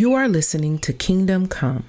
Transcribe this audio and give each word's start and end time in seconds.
You 0.00 0.14
are 0.14 0.30
listening 0.30 0.78
to 0.78 0.94
Kingdom 0.94 1.46
Come, 1.46 1.84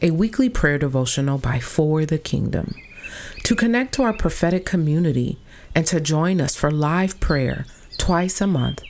a 0.00 0.12
weekly 0.12 0.48
prayer 0.48 0.78
devotional 0.78 1.38
by 1.38 1.58
For 1.58 2.06
the 2.06 2.16
Kingdom. 2.16 2.76
To 3.42 3.56
connect 3.56 3.92
to 3.94 4.04
our 4.04 4.12
prophetic 4.12 4.64
community 4.64 5.40
and 5.74 5.84
to 5.86 5.98
join 5.98 6.40
us 6.40 6.54
for 6.54 6.70
live 6.70 7.18
prayer 7.18 7.66
twice 7.98 8.40
a 8.40 8.46
month, 8.46 8.84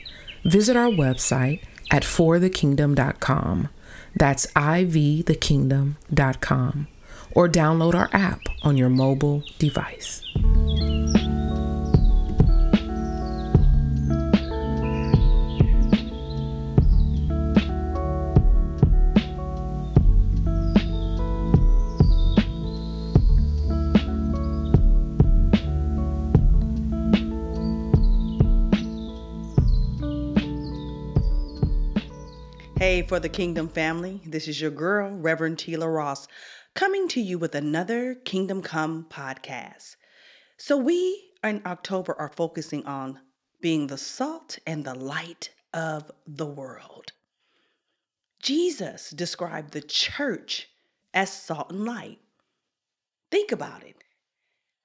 visit 0.45 0.77
our 0.77 0.89
website 0.89 1.63
at 1.89 2.03
forthekingdom.com. 2.03 3.69
That's 4.15 4.45
ivthekingdom.com. 4.45 6.87
Or 7.31 7.49
download 7.49 7.95
our 7.95 8.09
app 8.13 8.41
on 8.61 8.77
your 8.77 8.89
mobile 8.89 9.41
device. 9.57 10.21
Hey, 32.93 33.01
for 33.01 33.19
the 33.19 33.27
Kingdom 33.27 33.69
family, 33.69 34.21
this 34.23 34.47
is 34.47 34.61
your 34.61 34.69
girl, 34.69 35.09
Reverend 35.09 35.57
Tila 35.57 35.91
Ross, 35.91 36.27
coming 36.75 37.07
to 37.07 37.19
you 37.19 37.39
with 37.39 37.55
another 37.55 38.13
Kingdom 38.13 38.61
Come 38.61 39.07
podcast. 39.09 39.95
So, 40.57 40.77
we 40.77 41.31
in 41.43 41.63
October 41.65 42.15
are 42.19 42.29
focusing 42.29 42.85
on 42.85 43.19
being 43.61 43.87
the 43.87 43.97
salt 43.97 44.59
and 44.67 44.85
the 44.85 44.93
light 44.93 45.49
of 45.73 46.11
the 46.27 46.45
world. 46.45 47.13
Jesus 48.39 49.09
described 49.09 49.73
the 49.73 49.81
church 49.81 50.69
as 51.15 51.33
salt 51.33 51.71
and 51.71 51.85
light. 51.85 52.19
Think 53.31 53.51
about 53.51 53.81
it. 53.81 54.03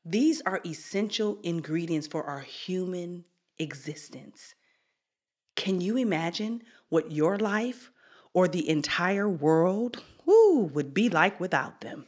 These 0.02 0.40
are 0.46 0.62
essential 0.64 1.40
ingredients 1.42 2.06
for 2.06 2.24
our 2.24 2.40
human 2.40 3.26
existence. 3.58 4.54
Can 5.56 5.82
you 5.82 5.98
imagine 5.98 6.62
what 6.88 7.12
your 7.12 7.36
life 7.36 7.90
or 8.38 8.46
the 8.46 8.68
entire 8.68 9.28
world 9.28 10.00
whoo, 10.24 10.70
would 10.72 10.94
be 10.94 11.08
like 11.08 11.40
without 11.40 11.80
them? 11.80 12.06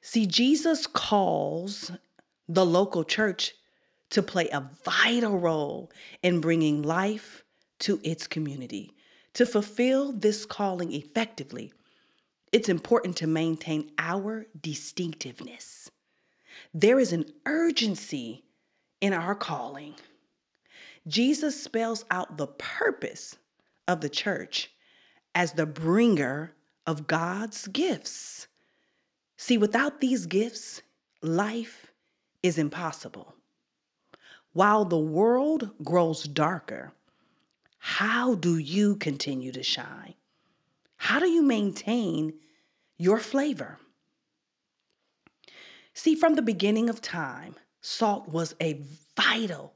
See, 0.00 0.24
Jesus 0.24 0.86
calls 0.86 1.90
the 2.48 2.64
local 2.64 3.04
church 3.04 3.52
to 4.08 4.22
play 4.22 4.48
a 4.48 4.70
vital 4.86 5.38
role 5.38 5.90
in 6.22 6.40
bringing 6.40 6.80
life 6.80 7.44
to 7.80 8.00
its 8.02 8.26
community. 8.26 8.92
To 9.34 9.44
fulfill 9.44 10.12
this 10.12 10.46
calling 10.46 10.92
effectively, 10.92 11.74
it's 12.50 12.70
important 12.70 13.18
to 13.18 13.26
maintain 13.26 13.90
our 13.98 14.46
distinctiveness. 14.58 15.90
There 16.72 16.98
is 16.98 17.12
an 17.12 17.26
urgency 17.44 18.44
in 19.02 19.12
our 19.12 19.34
calling. 19.34 19.94
Jesus 21.06 21.62
spells 21.62 22.06
out 22.10 22.38
the 22.38 22.46
purpose 22.46 23.36
of 23.86 24.00
the 24.00 24.08
church 24.08 24.70
as 25.34 25.52
the 25.52 25.66
bringer 25.66 26.54
of 26.86 27.06
God's 27.06 27.66
gifts. 27.68 28.46
See, 29.36 29.58
without 29.58 30.00
these 30.00 30.26
gifts, 30.26 30.82
life 31.22 31.92
is 32.42 32.58
impossible. 32.58 33.34
While 34.52 34.84
the 34.84 34.98
world 34.98 35.70
grows 35.82 36.24
darker, 36.24 36.92
how 37.78 38.34
do 38.34 38.56
you 38.56 38.96
continue 38.96 39.52
to 39.52 39.62
shine? 39.62 40.14
How 40.96 41.18
do 41.18 41.26
you 41.26 41.42
maintain 41.42 42.34
your 42.96 43.18
flavor? 43.18 43.78
See, 45.92 46.14
from 46.14 46.34
the 46.34 46.42
beginning 46.42 46.88
of 46.88 47.00
time, 47.00 47.56
salt 47.80 48.28
was 48.28 48.54
a 48.60 48.80
vital 49.16 49.74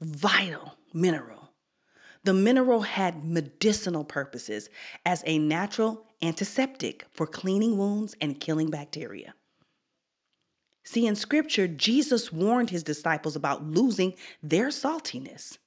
vital 0.00 0.76
mineral. 0.92 1.43
The 2.24 2.34
mineral 2.34 2.82
had 2.82 3.24
medicinal 3.24 4.04
purposes 4.04 4.70
as 5.04 5.22
a 5.26 5.38
natural 5.38 6.06
antiseptic 6.22 7.06
for 7.10 7.26
cleaning 7.26 7.76
wounds 7.76 8.16
and 8.20 8.40
killing 8.40 8.70
bacteria. 8.70 9.34
See, 10.84 11.06
in 11.06 11.16
scripture, 11.16 11.68
Jesus 11.68 12.32
warned 12.32 12.70
his 12.70 12.82
disciples 12.82 13.36
about 13.36 13.64
losing 13.64 14.14
their 14.42 14.68
saltiness. 14.68 15.58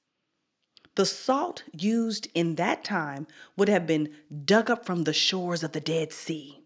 The 0.96 1.06
salt 1.06 1.62
used 1.72 2.28
in 2.34 2.56
that 2.56 2.82
time 2.82 3.28
would 3.56 3.68
have 3.68 3.86
been 3.86 4.12
dug 4.44 4.68
up 4.68 4.84
from 4.84 5.04
the 5.04 5.12
shores 5.12 5.62
of 5.62 5.72
the 5.72 5.80
Dead 5.80 6.12
Sea. 6.12 6.60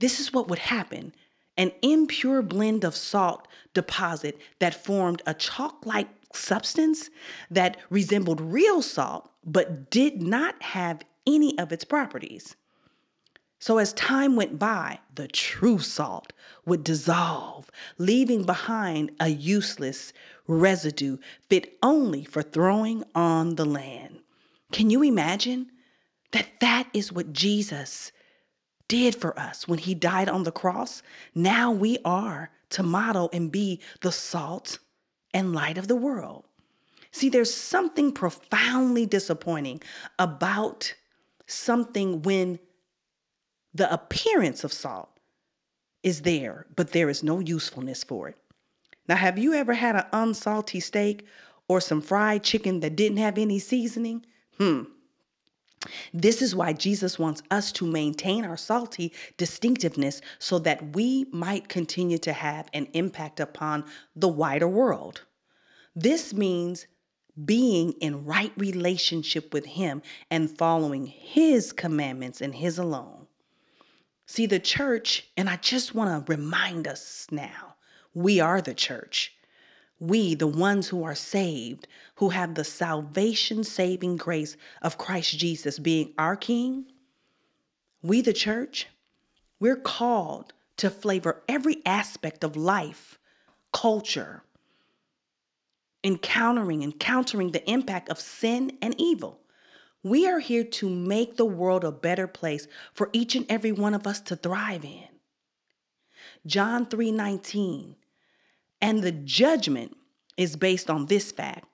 This 0.00 0.20
is 0.20 0.32
what 0.32 0.48
would 0.48 0.58
happen 0.58 1.14
an 1.58 1.72
impure 1.82 2.40
blend 2.40 2.84
of 2.84 2.94
salt 2.94 3.48
deposit 3.74 4.38
that 4.60 4.84
formed 4.84 5.20
a 5.26 5.34
chalk 5.34 5.84
like 5.84 6.08
substance 6.32 7.10
that 7.50 7.76
resembled 7.90 8.40
real 8.40 8.82
salt 8.82 9.30
but 9.44 9.90
did 9.90 10.22
not 10.22 10.62
have 10.62 11.02
any 11.26 11.58
of 11.58 11.72
its 11.72 11.84
properties. 11.84 12.56
So, 13.60 13.78
as 13.78 13.92
time 13.94 14.36
went 14.36 14.58
by, 14.58 15.00
the 15.12 15.26
true 15.26 15.80
salt 15.80 16.32
would 16.64 16.84
dissolve, 16.84 17.70
leaving 17.98 18.44
behind 18.44 19.10
a 19.18 19.28
useless 19.28 20.12
residue 20.46 21.18
fit 21.48 21.76
only 21.82 22.24
for 22.24 22.42
throwing 22.42 23.02
on 23.16 23.56
the 23.56 23.64
land. 23.64 24.20
Can 24.70 24.90
you 24.90 25.02
imagine 25.02 25.72
that 26.30 26.60
that 26.60 26.88
is 26.92 27.12
what 27.12 27.32
Jesus 27.32 28.12
did 28.86 29.16
for 29.16 29.38
us 29.38 29.66
when 29.66 29.78
he 29.80 29.94
died 29.94 30.28
on 30.28 30.44
the 30.44 30.52
cross? 30.52 31.02
Now 31.34 31.72
we 31.72 31.98
are 32.04 32.50
to 32.70 32.82
model 32.84 33.28
and 33.32 33.50
be 33.50 33.80
the 34.02 34.12
salt 34.12 34.78
and 35.34 35.54
light 35.54 35.78
of 35.78 35.88
the 35.88 35.96
world. 35.96 36.44
See, 37.10 37.28
there's 37.28 37.52
something 37.52 38.12
profoundly 38.12 39.06
disappointing 39.06 39.80
about 40.18 40.94
something 41.46 42.22
when 42.22 42.58
the 43.74 43.92
appearance 43.92 44.64
of 44.64 44.72
salt 44.72 45.10
is 46.02 46.22
there, 46.22 46.66
but 46.76 46.92
there 46.92 47.08
is 47.08 47.22
no 47.22 47.40
usefulness 47.40 48.04
for 48.04 48.28
it. 48.28 48.36
Now, 49.08 49.16
have 49.16 49.38
you 49.38 49.54
ever 49.54 49.74
had 49.74 49.96
an 49.96 50.04
unsalty 50.12 50.80
steak 50.80 51.26
or 51.68 51.80
some 51.80 52.00
fried 52.00 52.42
chicken 52.42 52.80
that 52.80 52.96
didn't 52.96 53.18
have 53.18 53.38
any 53.38 53.58
seasoning? 53.58 54.24
Hmm. 54.58 54.82
This 56.12 56.42
is 56.42 56.54
why 56.54 56.72
Jesus 56.72 57.18
wants 57.18 57.42
us 57.50 57.70
to 57.72 57.86
maintain 57.86 58.44
our 58.44 58.56
salty 58.56 59.12
distinctiveness 59.36 60.20
so 60.38 60.58
that 60.60 60.94
we 60.94 61.26
might 61.30 61.68
continue 61.68 62.18
to 62.18 62.32
have 62.32 62.68
an 62.72 62.88
impact 62.92 63.40
upon 63.40 63.84
the 64.16 64.28
wider 64.28 64.68
world. 64.68 65.22
This 65.94 66.32
means 66.32 66.86
being 67.44 67.92
in 68.00 68.24
right 68.24 68.52
relationship 68.56 69.52
with 69.52 69.66
Him 69.66 70.02
and 70.30 70.50
following 70.50 71.06
His 71.06 71.72
commandments 71.72 72.40
and 72.40 72.54
His 72.54 72.78
alone. 72.78 73.26
See, 74.26 74.46
the 74.46 74.58
church, 74.58 75.28
and 75.36 75.48
I 75.48 75.56
just 75.56 75.94
want 75.94 76.26
to 76.26 76.32
remind 76.32 76.86
us 76.86 77.26
now 77.30 77.76
we 78.14 78.40
are 78.40 78.60
the 78.60 78.74
church. 78.74 79.37
We, 80.00 80.34
the 80.34 80.46
ones 80.46 80.88
who 80.88 81.02
are 81.04 81.14
saved, 81.14 81.88
who 82.16 82.28
have 82.28 82.54
the 82.54 82.64
salvation 82.64 83.64
saving 83.64 84.16
grace 84.16 84.56
of 84.80 84.98
Christ 84.98 85.36
Jesus 85.38 85.78
being 85.78 86.12
our 86.18 86.36
King, 86.36 86.86
we, 88.02 88.20
the 88.20 88.32
church, 88.32 88.86
we're 89.58 89.76
called 89.76 90.52
to 90.76 90.88
flavor 90.88 91.42
every 91.48 91.82
aspect 91.84 92.44
of 92.44 92.56
life, 92.56 93.18
culture, 93.72 94.44
encountering 96.04 96.84
and 96.84 96.98
countering 96.98 97.50
the 97.50 97.68
impact 97.68 98.08
of 98.08 98.20
sin 98.20 98.78
and 98.80 98.94
evil. 98.98 99.40
We 100.04 100.28
are 100.28 100.38
here 100.38 100.64
to 100.64 100.88
make 100.88 101.36
the 101.36 101.44
world 101.44 101.82
a 101.82 101.90
better 101.90 102.28
place 102.28 102.68
for 102.94 103.10
each 103.12 103.34
and 103.34 103.46
every 103.48 103.72
one 103.72 103.94
of 103.94 104.06
us 104.06 104.20
to 104.22 104.36
thrive 104.36 104.84
in. 104.84 105.08
John 106.46 106.86
3:19. 106.86 107.96
And 108.80 109.02
the 109.02 109.12
judgment 109.12 109.96
is 110.36 110.56
based 110.56 110.88
on 110.88 111.06
this 111.06 111.32
fact. 111.32 111.66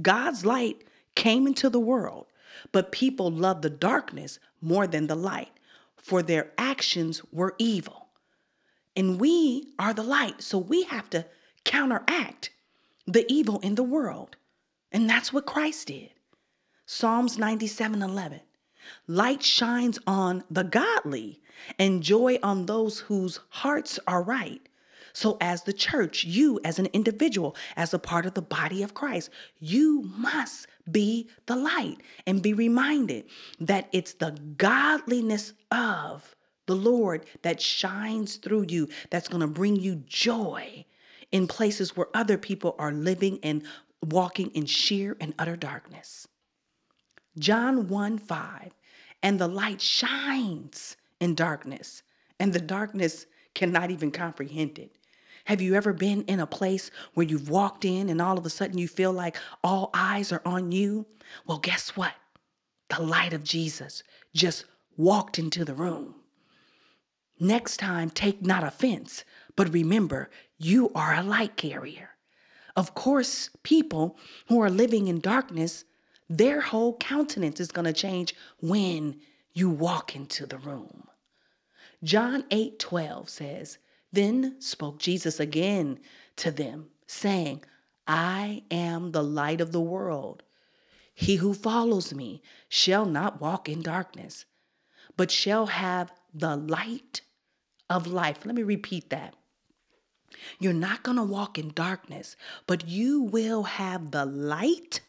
God's 0.00 0.44
light 0.44 0.84
came 1.14 1.46
into 1.46 1.68
the 1.68 1.80
world, 1.80 2.26
but 2.70 2.92
people 2.92 3.30
loved 3.30 3.62
the 3.62 3.70
darkness 3.70 4.38
more 4.60 4.86
than 4.86 5.06
the 5.06 5.14
light, 5.14 5.50
for 5.96 6.22
their 6.22 6.52
actions 6.56 7.22
were 7.32 7.54
evil. 7.58 8.08
And 8.96 9.20
we 9.20 9.72
are 9.78 9.92
the 9.92 10.02
light, 10.02 10.42
so 10.42 10.58
we 10.58 10.84
have 10.84 11.10
to 11.10 11.26
counteract 11.64 12.50
the 13.06 13.30
evil 13.32 13.58
in 13.60 13.74
the 13.74 13.82
world. 13.82 14.36
And 14.90 15.08
that's 15.08 15.32
what 15.32 15.46
Christ 15.46 15.88
did. 15.88 16.10
Psalms 16.86 17.38
97 17.38 18.02
11. 18.02 18.40
Light 19.06 19.42
shines 19.42 19.98
on 20.06 20.44
the 20.50 20.64
godly 20.64 21.40
and 21.78 22.02
joy 22.02 22.38
on 22.42 22.66
those 22.66 23.00
whose 23.00 23.40
hearts 23.48 23.98
are 24.06 24.22
right. 24.22 24.68
So, 25.12 25.36
as 25.40 25.62
the 25.62 25.72
church, 25.72 26.24
you 26.24 26.60
as 26.64 26.78
an 26.78 26.86
individual, 26.92 27.56
as 27.76 27.94
a 27.94 27.98
part 27.98 28.26
of 28.26 28.34
the 28.34 28.42
body 28.42 28.82
of 28.82 28.94
Christ, 28.94 29.30
you 29.58 30.02
must 30.16 30.66
be 30.90 31.28
the 31.46 31.56
light 31.56 31.98
and 32.26 32.42
be 32.42 32.52
reminded 32.52 33.24
that 33.60 33.88
it's 33.92 34.14
the 34.14 34.32
godliness 34.56 35.52
of 35.70 36.34
the 36.66 36.76
Lord 36.76 37.26
that 37.42 37.60
shines 37.60 38.36
through 38.36 38.66
you 38.68 38.88
that's 39.10 39.28
going 39.28 39.40
to 39.40 39.46
bring 39.46 39.76
you 39.76 39.96
joy 40.06 40.84
in 41.30 41.46
places 41.46 41.96
where 41.96 42.08
other 42.14 42.38
people 42.38 42.76
are 42.78 42.92
living 42.92 43.38
and 43.42 43.62
walking 44.02 44.50
in 44.50 44.66
sheer 44.66 45.16
and 45.20 45.34
utter 45.38 45.56
darkness. 45.56 46.28
John 47.38 47.88
1 47.88 48.18
5, 48.18 48.72
and 49.22 49.38
the 49.38 49.48
light 49.48 49.80
shines 49.80 50.96
in 51.20 51.34
darkness, 51.34 52.02
and 52.38 52.52
the 52.52 52.60
darkness 52.60 53.26
cannot 53.54 53.90
even 53.90 54.10
comprehend 54.10 54.78
it. 54.78 54.96
Have 55.46 55.60
you 55.60 55.74
ever 55.74 55.92
been 55.92 56.22
in 56.22 56.40
a 56.40 56.46
place 56.46 56.90
where 57.14 57.26
you've 57.26 57.48
walked 57.48 57.84
in 57.84 58.08
and 58.08 58.22
all 58.22 58.38
of 58.38 58.46
a 58.46 58.50
sudden 58.50 58.78
you 58.78 58.88
feel 58.88 59.12
like 59.12 59.36
all 59.64 59.90
eyes 59.92 60.32
are 60.32 60.42
on 60.44 60.70
you? 60.70 61.06
Well, 61.46 61.58
guess 61.58 61.90
what? 61.96 62.14
The 62.88 63.02
light 63.02 63.32
of 63.32 63.42
Jesus 63.42 64.02
just 64.34 64.64
walked 64.96 65.38
into 65.38 65.64
the 65.64 65.74
room. 65.74 66.14
Next 67.40 67.78
time, 67.78 68.10
take 68.10 68.42
not 68.42 68.62
offense, 68.62 69.24
but 69.56 69.72
remember, 69.72 70.30
you 70.58 70.92
are 70.94 71.14
a 71.14 71.22
light 71.22 71.56
carrier. 71.56 72.10
Of 72.76 72.94
course, 72.94 73.50
people 73.64 74.16
who 74.48 74.60
are 74.60 74.70
living 74.70 75.08
in 75.08 75.20
darkness, 75.20 75.84
their 76.28 76.60
whole 76.60 76.96
countenance 76.98 77.58
is 77.58 77.72
going 77.72 77.84
to 77.86 77.92
change 77.92 78.34
when 78.60 79.20
you 79.52 79.68
walk 79.68 80.14
into 80.14 80.46
the 80.46 80.58
room. 80.58 81.08
John 82.02 82.44
8 82.50 82.78
12 82.78 83.28
says, 83.28 83.78
Then 84.12 84.60
spoke 84.60 84.98
Jesus 84.98 85.38
again 85.38 86.00
to 86.36 86.50
them, 86.50 86.88
saying, 87.06 87.64
I 88.06 88.64
am 88.70 89.12
the 89.12 89.22
light 89.22 89.60
of 89.60 89.72
the 89.72 89.80
world. 89.80 90.42
He 91.14 91.36
who 91.36 91.54
follows 91.54 92.12
me 92.12 92.42
shall 92.68 93.04
not 93.04 93.40
walk 93.40 93.68
in 93.68 93.82
darkness, 93.82 94.44
but 95.16 95.30
shall 95.30 95.66
have 95.66 96.12
the 96.34 96.56
light 96.56 97.20
of 97.88 98.06
life. 98.06 98.44
Let 98.44 98.54
me 98.54 98.62
repeat 98.62 99.10
that. 99.10 99.36
You're 100.58 100.72
not 100.72 101.02
going 101.02 101.18
to 101.18 101.22
walk 101.22 101.58
in 101.58 101.72
darkness, 101.74 102.36
but 102.66 102.88
you 102.88 103.22
will 103.22 103.64
have 103.64 104.10
the 104.10 104.24
light 104.24 105.02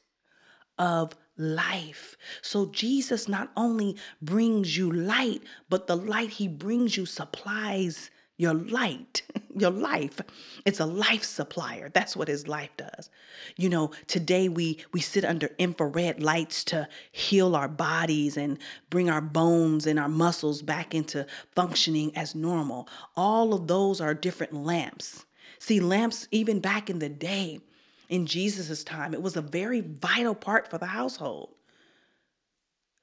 of 0.78 1.16
life. 1.38 2.18
So 2.42 2.68
Jesus 2.68 3.28
not 3.28 3.52
only 3.58 3.98
brings 4.22 4.78
you 4.78 4.92
light, 4.92 5.44
but 5.70 5.88
the 5.88 5.96
light 5.96 6.30
he 6.30 6.48
brings 6.48 6.98
you 6.98 7.06
supplies 7.06 8.12
your 8.38 8.54
light, 8.54 9.22
your 9.56 9.70
life. 9.72 10.20
It's 10.66 10.80
a 10.80 10.86
life 10.86 11.24
supplier. 11.24 11.90
That's 11.90 12.16
what 12.16 12.28
his 12.28 12.48
life 12.48 12.72
does. 12.78 13.10
You 13.58 13.70
know, 13.70 13.92
today 14.08 14.50
we 14.50 14.80
we 14.92 15.02
sit 15.02 15.24
under 15.24 15.50
infrared 15.58 16.22
lights 16.22 16.64
to 16.66 16.88
heal 17.12 17.56
our 17.56 17.68
bodies 17.68 18.38
and 18.38 18.58
bring 18.90 19.10
our 19.10 19.22
bones 19.22 19.86
and 19.86 20.00
our 20.00 20.10
muscles 20.10 20.62
back 20.62 20.96
into 20.96 21.28
functioning 21.56 22.16
as 22.18 22.34
normal. 22.34 22.88
All 23.16 23.54
of 23.54 23.68
those 23.68 24.02
are 24.02 24.14
different 24.14 24.54
lamps. 24.54 25.26
See, 25.60 25.80
lamps 25.80 26.28
even 26.32 26.60
back 26.60 26.90
in 26.90 27.00
the 27.00 27.10
day 27.10 27.62
in 28.10 28.26
Jesus' 28.26 28.84
time, 28.84 29.14
it 29.14 29.22
was 29.22 29.36
a 29.36 29.42
very 29.42 29.82
vital 29.82 30.36
part 30.36 30.70
for 30.70 30.78
the 30.78 30.88
household. 30.88 31.56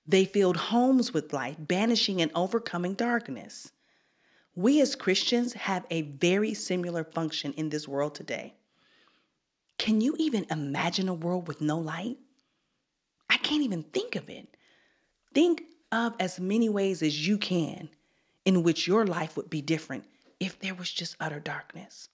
They 0.07 0.25
filled 0.25 0.57
homes 0.57 1.15
with 1.15 1.33
light, 1.33 1.69
banishing 1.69 2.21
and 2.21 2.31
overcoming 2.35 2.95
darkness. 2.95 3.73
We 4.55 4.81
as 4.81 4.95
Christians 4.97 5.53
have 5.55 5.87
a 5.91 6.03
very 6.03 6.55
similar 6.55 7.05
function 7.05 7.53
in 7.55 7.69
this 7.69 7.89
world 7.89 8.15
today. 8.15 8.55
Can 9.79 10.03
you 10.03 10.15
even 10.19 10.45
imagine 10.51 11.09
a 11.09 11.15
world 11.15 11.49
with 11.49 11.63
no 11.63 11.79
light? 11.79 12.19
I 13.31 13.39
can't 13.39 13.63
even 13.63 13.83
think 13.83 14.17
of 14.17 14.29
it. 14.29 14.57
Think 15.33 15.63
of 15.91 16.15
as 16.21 16.39
many 16.39 16.69
ways 16.69 17.03
as 17.03 17.27
you 17.27 17.39
can 17.39 17.89
in 18.45 18.63
which 18.63 18.87
your 18.87 19.07
life 19.07 19.37
would 19.39 19.49
be 19.49 19.63
different 19.63 20.05
if 20.39 20.59
there 20.59 20.75
was 20.75 20.91
just 20.91 21.17
utter 21.21 21.41
darkness. 21.41 22.10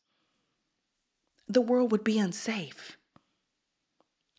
The 1.48 1.60
world 1.60 1.92
would 1.92 2.04
be 2.04 2.18
unsafe. 2.18 2.96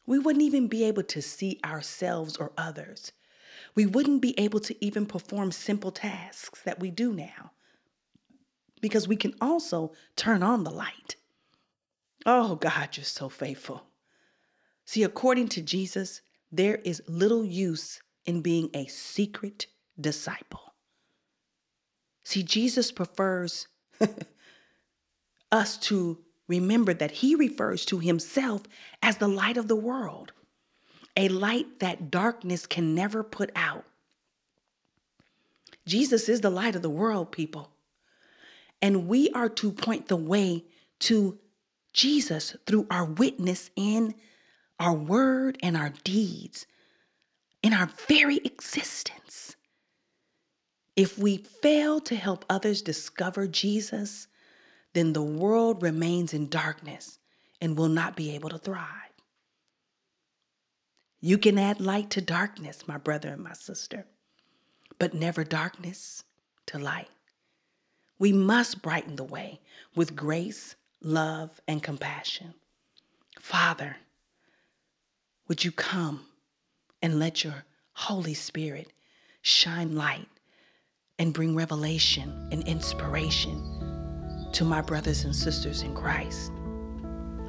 We 0.06 0.20
wouldn't 0.20 0.44
even 0.44 0.68
be 0.68 0.84
able 0.86 1.04
to 1.04 1.22
see 1.22 1.60
ourselves 1.66 2.38
or 2.38 2.54
others. 2.58 3.12
We 3.76 3.86
wouldn't 3.86 4.22
be 4.22 4.38
able 4.40 4.60
to 4.62 4.86
even 4.86 5.06
perform 5.06 5.52
simple 5.52 5.92
tasks 5.92 6.62
that 6.64 6.80
we 6.80 6.92
do 6.92 7.14
now 7.14 7.52
because 8.82 9.08
we 9.08 9.16
can 9.16 9.34
also 9.42 9.94
turn 10.16 10.44
on 10.44 10.64
the 10.64 10.72
light. 10.72 11.16
Oh, 12.26 12.56
God, 12.56 12.90
you're 12.94 13.04
so 13.04 13.30
faithful. 13.30 13.84
See, 14.86 15.04
according 15.04 15.50
to 15.50 15.62
Jesus, 15.62 16.22
there 16.52 16.76
is 16.78 17.02
little 17.08 17.44
use 17.44 18.02
in 18.26 18.42
being 18.42 18.70
a 18.74 18.88
secret 18.88 19.68
disciple. 20.00 20.74
See, 22.24 22.44
Jesus 22.44 22.92
prefers 22.92 23.68
us 25.52 25.78
to 25.78 26.20
remember 26.48 26.94
that 26.94 27.12
he 27.12 27.36
refers 27.36 27.86
to 27.86 28.00
himself 28.00 28.64
as 29.02 29.18
the 29.18 29.28
light 29.28 29.58
of 29.58 29.68
the 29.68 29.76
world, 29.76 30.32
a 31.16 31.28
light 31.30 31.80
that 31.80 32.12
darkness 32.12 32.66
can 32.66 32.96
never 32.96 33.24
put 33.24 33.52
out. 33.56 33.86
Jesus 35.86 36.28
is 36.28 36.42
the 36.42 36.50
light 36.50 36.76
of 36.76 36.82
the 36.82 36.90
world, 36.90 37.32
people. 37.32 37.72
And 38.82 39.08
we 39.08 39.30
are 39.32 39.50
to 39.50 39.72
point 39.72 40.08
the 40.08 40.16
way 40.16 40.66
to 41.00 41.40
Jesus 41.94 42.56
through 42.66 42.88
our 42.92 43.06
witness 43.06 43.72
in 43.76 44.14
our 44.80 44.94
word 44.94 45.58
and 45.64 45.76
our 45.76 45.92
deeds, 46.04 46.68
in 47.64 47.74
our 47.74 47.90
very 48.08 48.38
existence. 48.38 49.56
If 50.96 51.18
we 51.18 51.38
fail 51.38 52.00
to 52.02 52.16
help 52.16 52.46
others 52.50 52.82
discover 52.82 53.48
Jesus, 53.48 54.28
then 54.94 55.14
the 55.14 55.22
world 55.22 55.82
remains 55.82 56.34
in 56.34 56.50
darkness 56.50 57.20
and 57.62 57.78
will 57.78 57.90
not 57.90 58.16
be 58.16 58.34
able 58.36 58.50
to 58.50 58.58
thrive. 58.58 58.86
You 61.20 61.38
can 61.38 61.58
add 61.58 61.82
light 61.82 62.10
to 62.12 62.22
darkness, 62.22 62.88
my 62.88 62.98
brother 62.98 63.30
and 63.30 63.44
my 63.44 63.54
sister, 63.54 64.06
but 65.00 65.14
never 65.14 65.44
darkness 65.44 66.24
to 66.68 66.78
light. 66.78 67.10
We 68.20 68.32
must 68.34 68.82
brighten 68.82 69.16
the 69.16 69.24
way 69.24 69.62
with 69.96 70.16
grace, 70.16 70.76
love, 71.02 71.60
and 71.68 71.82
compassion. 71.82 72.54
Father, 73.40 73.98
would 75.48 75.64
you 75.64 75.72
come 75.72 76.26
and 77.02 77.20
let 77.20 77.44
your 77.44 77.66
Holy 77.94 78.34
Spirit 78.34 78.92
shine 79.42 79.96
light 79.96 80.28
and 81.20 81.34
bring 81.34 81.56
revelation 81.56 82.50
and 82.52 82.68
inspiration 82.68 83.77
to 84.54 84.64
my 84.64 84.82
brothers 84.82 85.26
and 85.26 85.36
sisters 85.36 85.82
in 85.82 85.94
Christ? 85.96 86.52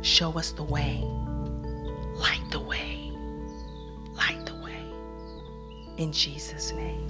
Show 0.03 0.33
us 0.39 0.53
the 0.53 0.63
way, 0.63 1.03
light 2.15 2.45
the 2.51 2.61
way, 2.61 3.13
light 4.15 4.45
the 4.47 4.55
way. 4.57 4.83
In 5.97 6.13
Jesus' 6.13 6.73
name. 6.73 7.07